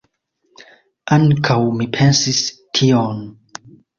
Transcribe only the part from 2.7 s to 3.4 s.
tion.